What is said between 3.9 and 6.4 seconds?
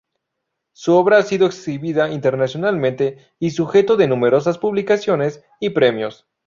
de numerosas publicaciones y premios.